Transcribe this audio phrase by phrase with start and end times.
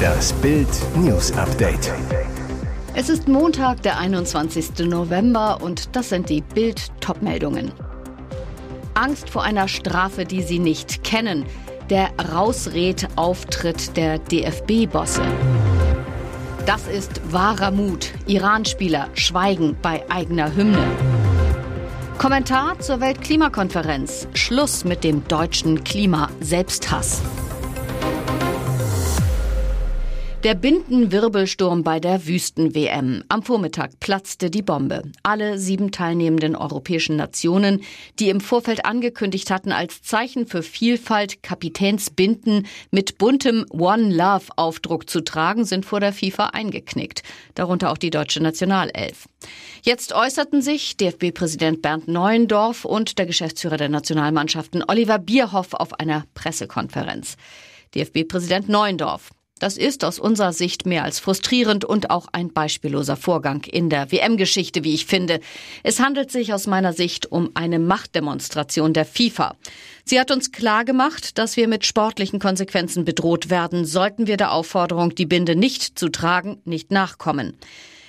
[0.00, 1.92] Das Bild News Update.
[2.94, 4.86] Es ist Montag, der 21.
[4.86, 7.72] November und das sind die Bild Topmeldungen.
[8.94, 11.44] Angst vor einer Strafe, die sie nicht kennen.
[11.88, 15.22] Der Rausred-Auftritt der DFB-Bosse.
[16.66, 18.12] Das ist wahrer Mut.
[18.26, 20.84] Iran-Spieler schweigen bei eigener Hymne.
[22.18, 24.28] Kommentar zur Weltklimakonferenz.
[24.34, 27.22] Schluss mit dem deutschen Klima-Selbsthass.
[30.42, 33.24] Der Bindenwirbelsturm bei der Wüsten-WM.
[33.28, 35.02] Am Vormittag platzte die Bombe.
[35.22, 37.82] Alle sieben teilnehmenden europäischen Nationen,
[38.18, 45.10] die im Vorfeld angekündigt hatten, als Zeichen für Vielfalt Kapitänsbinden mit buntem One Love Aufdruck
[45.10, 47.22] zu tragen, sind vor der FIFA eingeknickt.
[47.54, 49.28] Darunter auch die deutsche Nationalelf.
[49.82, 56.24] Jetzt äußerten sich DFB-Präsident Bernd Neuendorf und der Geschäftsführer der Nationalmannschaften Oliver Bierhoff auf einer
[56.32, 57.36] Pressekonferenz.
[57.94, 59.32] DFB-Präsident Neuendorf.
[59.60, 64.10] Das ist aus unserer Sicht mehr als frustrierend und auch ein beispielloser Vorgang in der
[64.10, 65.38] WM-Geschichte, wie ich finde.
[65.82, 69.54] Es handelt sich aus meiner Sicht um eine Machtdemonstration der FIFA.
[70.04, 74.52] Sie hat uns klar gemacht, dass wir mit sportlichen Konsequenzen bedroht werden, sollten wir der
[74.52, 77.58] Aufforderung, die Binde nicht zu tragen, nicht nachkommen.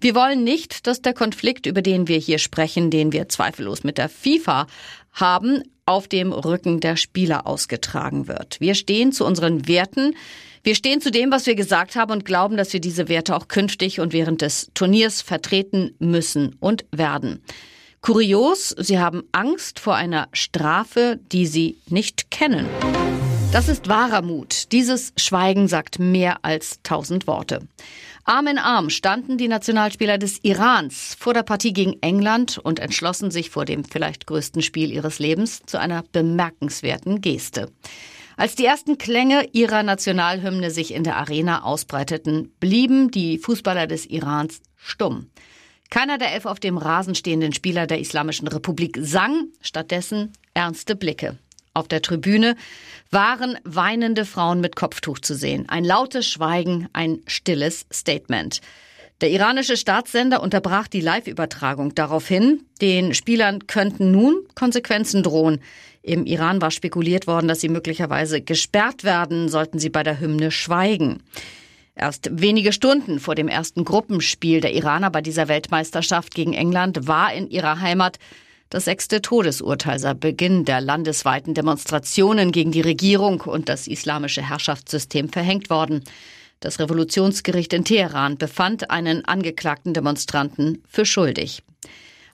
[0.00, 3.98] Wir wollen nicht, dass der Konflikt, über den wir hier sprechen, den wir zweifellos mit
[3.98, 4.66] der FIFA
[5.12, 8.60] haben, auf dem Rücken der Spieler ausgetragen wird.
[8.60, 10.16] Wir stehen zu unseren Werten.
[10.64, 13.46] Wir stehen zu dem, was wir gesagt haben und glauben, dass wir diese Werte auch
[13.46, 17.40] künftig und während des Turniers vertreten müssen und werden.
[18.00, 22.66] Kurios, sie haben Angst vor einer Strafe, die sie nicht kennen.
[23.52, 24.72] Das ist wahrer Mut.
[24.72, 27.60] Dieses Schweigen sagt mehr als tausend Worte.
[28.28, 33.30] Arm in Arm standen die Nationalspieler des Irans vor der Partie gegen England und entschlossen
[33.30, 37.70] sich vor dem vielleicht größten Spiel ihres Lebens zu einer bemerkenswerten Geste.
[38.36, 44.06] Als die ersten Klänge ihrer Nationalhymne sich in der Arena ausbreiteten, blieben die Fußballer des
[44.06, 45.30] Irans stumm.
[45.90, 51.38] Keiner der elf auf dem Rasen stehenden Spieler der Islamischen Republik sang, stattdessen ernste Blicke.
[51.76, 52.56] Auf der Tribüne
[53.10, 55.68] waren weinende Frauen mit Kopftuch zu sehen.
[55.68, 58.62] Ein lautes Schweigen, ein stilles Statement.
[59.20, 62.64] Der iranische Staatssender unterbrach die Live-Übertragung daraufhin.
[62.80, 65.60] Den Spielern könnten nun Konsequenzen drohen.
[66.00, 70.52] Im Iran war spekuliert worden, dass sie möglicherweise gesperrt werden, sollten sie bei der Hymne
[70.52, 71.22] schweigen.
[71.94, 77.34] Erst wenige Stunden vor dem ersten Gruppenspiel der Iraner bei dieser Weltmeisterschaft gegen England war
[77.34, 78.18] in ihrer Heimat
[78.70, 85.28] das sechste Todesurteil seit Beginn der landesweiten Demonstrationen gegen die Regierung und das islamische Herrschaftssystem
[85.28, 86.02] verhängt worden.
[86.60, 91.62] Das Revolutionsgericht in Teheran befand einen angeklagten Demonstranten für schuldig.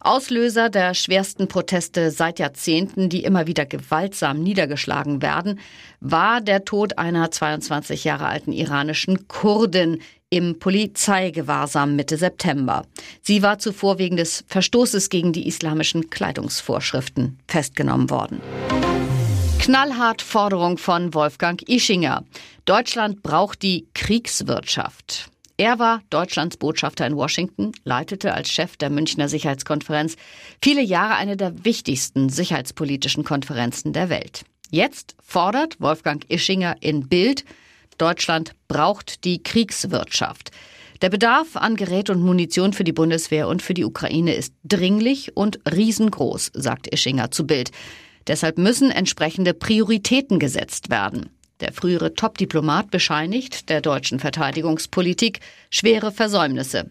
[0.04, 5.60] Auslöser der schwersten Proteste seit Jahrzehnten, die immer wieder gewaltsam niedergeschlagen werden,
[6.00, 12.84] war der Tod einer 22 Jahre alten iranischen Kurdin im Polizeigewahrsam Mitte September.
[13.20, 18.40] Sie war zuvor wegen des Verstoßes gegen die islamischen Kleidungsvorschriften festgenommen worden.
[19.60, 22.24] Knallhart Forderung von Wolfgang Ischinger.
[22.64, 25.31] Deutschland braucht die Kriegswirtschaft.
[25.62, 30.16] Er war Deutschlands Botschafter in Washington, leitete als Chef der Münchner Sicherheitskonferenz
[30.60, 34.42] viele Jahre eine der wichtigsten sicherheitspolitischen Konferenzen der Welt.
[34.72, 37.44] Jetzt fordert Wolfgang Ischinger in Bild,
[37.96, 40.50] Deutschland braucht die Kriegswirtschaft.
[41.00, 45.36] Der Bedarf an Gerät und Munition für die Bundeswehr und für die Ukraine ist dringlich
[45.36, 47.70] und riesengroß, sagt Ischinger zu Bild.
[48.26, 51.30] Deshalb müssen entsprechende Prioritäten gesetzt werden.
[51.62, 55.38] Der frühere Top-Diplomat bescheinigt der deutschen Verteidigungspolitik
[55.70, 56.90] schwere Versäumnisse.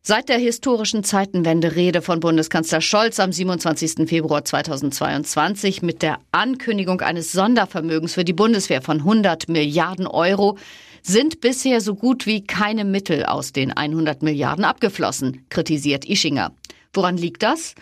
[0.00, 4.08] Seit der historischen Zeitenwende-Rede von Bundeskanzler Scholz am 27.
[4.08, 10.56] Februar 2022 mit der Ankündigung eines Sondervermögens für die Bundeswehr von 100 Milliarden Euro
[11.02, 16.52] sind bisher so gut wie keine Mittel aus den 100 Milliarden abgeflossen, kritisiert Ischinger.
[16.94, 17.74] Woran liegt das?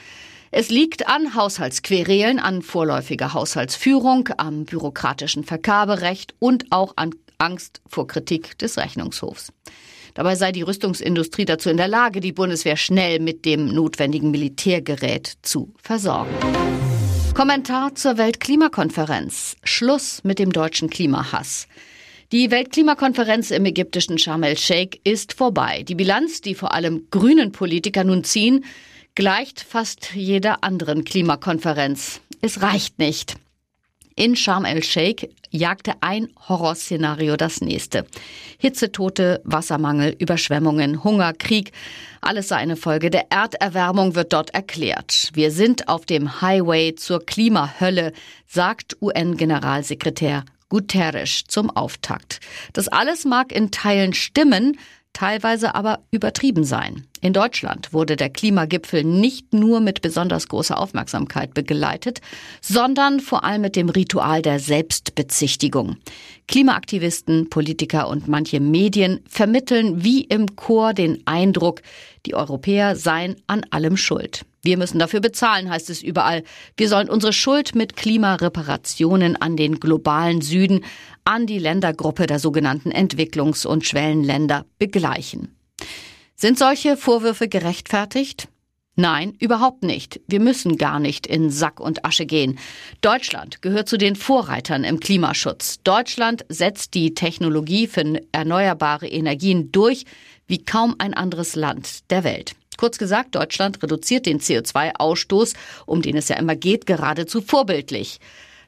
[0.53, 8.09] Es liegt an Haushaltsquerelen, an vorläufiger Haushaltsführung, am bürokratischen Vergaberecht und auch an Angst vor
[8.09, 9.53] Kritik des Rechnungshofs.
[10.15, 15.35] Dabei sei die Rüstungsindustrie dazu in der Lage, die Bundeswehr schnell mit dem notwendigen Militärgerät
[15.43, 16.35] zu versorgen.
[17.33, 19.55] Kommentar zur Weltklimakonferenz.
[19.63, 21.69] Schluss mit dem deutschen Klimahass.
[22.33, 25.85] Die Weltklimakonferenz im ägyptischen Sharm el-Sheikh ist vorbei.
[25.85, 28.65] Die Bilanz, die vor allem grünen Politiker nun ziehen,
[29.15, 32.21] gleicht fast jeder anderen Klimakonferenz.
[32.41, 33.37] Es reicht nicht.
[34.17, 38.07] In Sharm el-Sheikh jagte ein Horrorszenario das nächste.
[38.59, 41.73] Hitzetote, Wassermangel, Überschwemmungen, Hunger, Krieg,
[42.21, 45.31] alles sei eine Folge der Erderwärmung, wird dort erklärt.
[45.33, 48.13] Wir sind auf dem Highway zur Klimahölle,
[48.47, 52.41] sagt UN-Generalsekretär Guterres zum Auftakt.
[52.73, 54.79] Das alles mag in Teilen stimmen,
[55.13, 57.07] teilweise aber übertrieben sein.
[57.21, 62.21] In Deutschland wurde der Klimagipfel nicht nur mit besonders großer Aufmerksamkeit begleitet,
[62.61, 65.97] sondern vor allem mit dem Ritual der Selbstbezichtigung.
[66.49, 71.83] Klimaaktivisten, Politiker und manche Medien vermitteln wie im Chor den Eindruck,
[72.27, 74.47] die Europäer seien an allem schuld.
[74.63, 76.43] Wir müssen dafür bezahlen, heißt es überall.
[76.77, 80.85] Wir sollen unsere Schuld mit Klimareparationen an den globalen Süden,
[81.25, 85.57] an die Ländergruppe der sogenannten Entwicklungs- und Schwellenländer begleichen.
[86.37, 88.49] Sind solche Vorwürfe gerechtfertigt?
[88.97, 90.21] Nein, überhaupt nicht.
[90.27, 92.59] Wir müssen gar nicht in Sack und Asche gehen.
[93.01, 95.81] Deutschland gehört zu den Vorreitern im Klimaschutz.
[95.85, 100.05] Deutschland setzt die Technologie für erneuerbare Energien durch
[100.47, 102.55] wie kaum ein anderes Land der Welt.
[102.81, 105.53] Kurz gesagt, Deutschland reduziert den CO2-Ausstoß,
[105.85, 108.21] um den es ja immer geht, geradezu vorbildlich.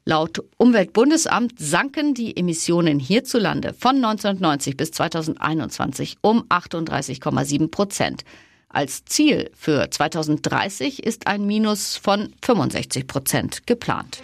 [0.05, 8.25] Laut Umweltbundesamt sanken die Emissionen hierzulande von 1990 bis 2021 um 38,7 Prozent.
[8.69, 14.23] Als Ziel für 2030 ist ein Minus von 65 Prozent geplant.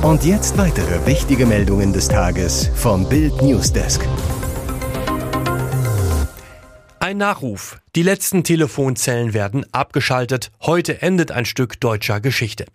[0.00, 4.00] Und jetzt weitere wichtige Meldungen des Tages vom Bild Newsdesk.
[7.10, 7.80] Ein Nachruf.
[7.96, 10.52] Die letzten Telefonzellen werden abgeschaltet.
[10.60, 12.66] Heute endet ein Stück deutscher Geschichte.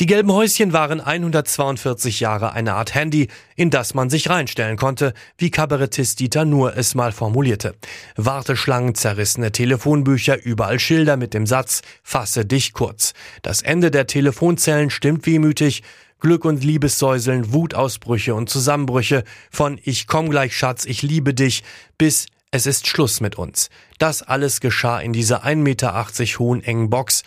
[0.00, 5.14] Die gelben Häuschen waren 142 Jahre eine Art Handy, in das man sich reinstellen konnte,
[5.38, 7.76] wie Kabarettist Dieter Nur es mal formulierte.
[8.16, 13.14] Warteschlangen, zerrissene Telefonbücher, überall Schilder mit dem Satz Fasse dich kurz.
[13.42, 15.84] Das Ende der Telefonzellen stimmt wehmütig.
[16.18, 19.22] Glück und Liebessäuseln, Wutausbrüche und Zusammenbrüche
[19.52, 21.62] von Ich komm gleich Schatz, ich liebe dich
[21.96, 23.70] bis es ist Schluss mit uns.
[23.98, 26.06] Das alles geschah in dieser 1,80 Meter
[26.38, 27.24] hohen engen Box,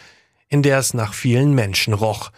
[0.47, 2.31] in der es nach vielen Menschen roch.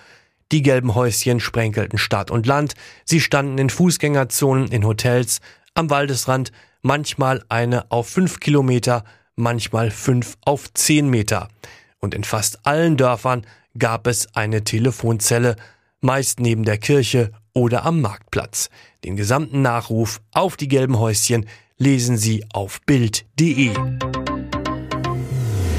[0.53, 2.73] Die gelben Häuschen sprenkelten Stadt und Land,
[3.03, 5.41] sie standen in Fußgängerzonen, in Hotels,
[5.73, 9.03] am Waldesrand, manchmal eine auf fünf Kilometer,
[9.35, 11.49] manchmal fünf auf zehn Meter.
[11.99, 13.45] Und in fast allen Dörfern
[13.77, 15.57] gab es eine Telefonzelle,
[15.99, 18.69] meist neben der Kirche oder am Marktplatz.
[19.03, 21.45] Den gesamten Nachruf auf die gelben Häuschen
[21.79, 23.71] lesen Sie auf Bild.de.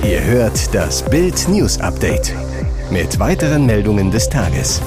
[0.05, 2.33] Ihr hört das Bild News Update
[2.91, 4.81] mit weiteren Meldungen des Tages.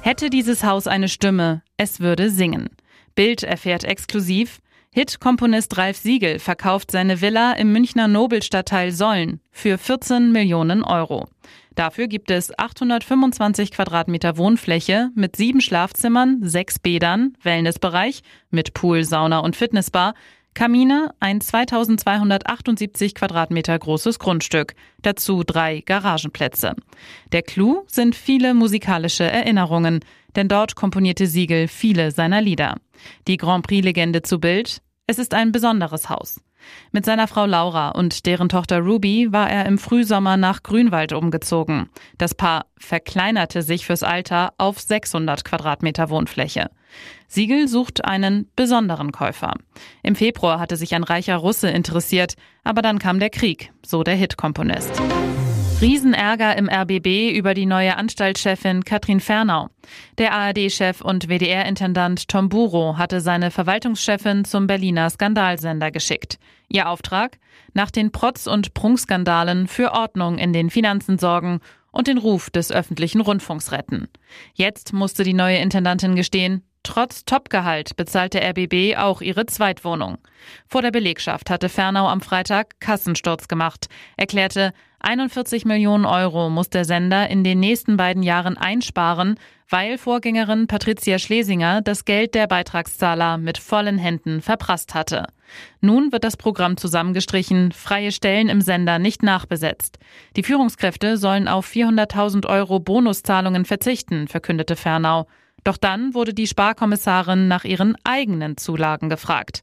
[0.00, 2.68] Hätte dieses Haus eine Stimme, es würde singen.
[3.16, 4.60] Bild erfährt exklusiv,
[4.90, 11.28] Hit-Komponist Ralf Siegel verkauft seine Villa im Münchner Nobelstadtteil Sollen für 14 Millionen Euro.
[11.78, 19.38] Dafür gibt es 825 Quadratmeter Wohnfläche mit sieben Schlafzimmern, sechs Bädern, Wellnessbereich mit Pool, Sauna
[19.38, 20.14] und Fitnessbar,
[20.54, 26.74] Kamine, ein 2278 Quadratmeter großes Grundstück, dazu drei Garagenplätze.
[27.30, 30.00] Der Clou sind viele musikalische Erinnerungen,
[30.34, 32.78] denn dort komponierte Siegel viele seiner Lieder.
[33.28, 36.40] Die Grand Prix-Legende zu Bild, es ist ein besonderes Haus.
[36.92, 41.88] Mit seiner Frau Laura und deren Tochter Ruby war er im Frühsommer nach Grünwald umgezogen.
[42.16, 46.70] Das Paar verkleinerte sich fürs Alter auf 600 Quadratmeter Wohnfläche.
[47.26, 49.54] Siegel sucht einen besonderen Käufer.
[50.02, 52.34] Im Februar hatte sich ein reicher Russe interessiert,
[52.64, 55.00] aber dann kam der Krieg, so der Hitkomponist.
[55.80, 59.68] Riesenärger im RBB über die neue Anstaltschefin Katrin Fernau.
[60.18, 66.40] Der ARD-Chef und WDR-Intendant Tom Buro hatte seine Verwaltungschefin zum Berliner Skandalsender geschickt.
[66.68, 67.38] Ihr Auftrag?
[67.74, 71.60] Nach den Protz- und Prunkskandalen für Ordnung in den Finanzen sorgen
[71.92, 74.08] und den Ruf des öffentlichen Rundfunks retten.
[74.54, 80.16] Jetzt musste die neue Intendantin gestehen, Trotz Topgehalt bezahlt der RBB auch ihre Zweitwohnung.
[80.66, 86.86] Vor der Belegschaft hatte Fernau am Freitag Kassensturz gemacht, erklärte, 41 Millionen Euro muss der
[86.86, 93.36] Sender in den nächsten beiden Jahren einsparen, weil Vorgängerin Patricia Schlesinger das Geld der Beitragszahler
[93.36, 95.26] mit vollen Händen verprasst hatte.
[95.82, 99.98] Nun wird das Programm zusammengestrichen, freie Stellen im Sender nicht nachbesetzt.
[100.36, 105.26] Die Führungskräfte sollen auf 400.000 Euro Bonuszahlungen verzichten, verkündete Fernau.
[105.68, 109.60] Doch dann wurde die Sparkommissarin nach ihren eigenen Zulagen gefragt.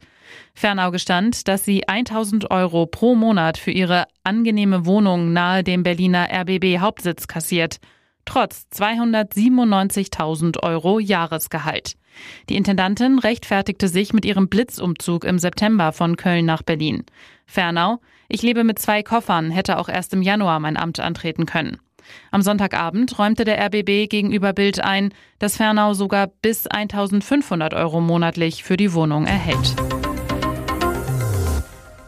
[0.53, 6.27] Fernau gestand, dass sie 1000 Euro pro Monat für ihre angenehme Wohnung nahe dem Berliner
[6.31, 7.79] RBB Hauptsitz kassiert,
[8.24, 11.95] trotz 297.000 Euro Jahresgehalt.
[12.50, 17.03] Die Intendantin rechtfertigte sich mit ihrem Blitzumzug im September von Köln nach Berlin.
[17.47, 21.79] Fernau, ich lebe mit zwei Koffern, hätte auch erst im Januar mein Amt antreten können.
[22.31, 28.63] Am Sonntagabend räumte der RBB gegenüber Bild ein, dass Fernau sogar bis 1500 Euro monatlich
[28.63, 29.75] für die Wohnung erhält.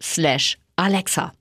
[0.00, 1.32] slash Alexa.